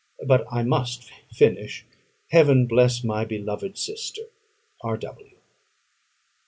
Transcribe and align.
But 0.25 0.47
I 0.51 0.63
must 0.63 1.11
finish. 1.31 1.85
Heaven 2.31 2.65
bless 2.65 3.03
my 3.03 3.23
beloved 3.23 3.77
sister! 3.77 4.23
R. 4.83 4.97
W. 4.97 5.37